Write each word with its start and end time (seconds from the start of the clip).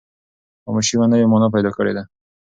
خاموشي 0.63 0.93
یوه 0.95 1.07
نوې 1.11 1.25
مانا 1.31 1.47
پیدا 1.55 1.71
کړې 1.77 1.91
ده. 1.97 2.03